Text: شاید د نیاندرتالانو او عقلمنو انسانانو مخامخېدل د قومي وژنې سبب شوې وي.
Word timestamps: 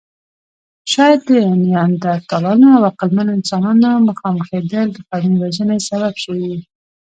شاید 0.91 1.19
د 1.27 1.31
نیاندرتالانو 1.63 2.67
او 2.75 2.81
عقلمنو 2.91 3.35
انسانانو 3.37 3.89
مخامخېدل 4.09 4.87
د 4.93 4.97
قومي 5.09 5.35
وژنې 5.43 5.77
سبب 5.89 6.13
شوې 6.23 6.45
وي. 6.51 6.61